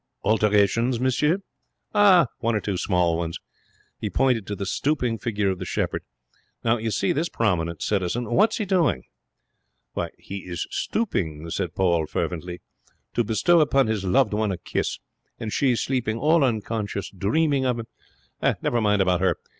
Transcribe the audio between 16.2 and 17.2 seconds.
unconscious,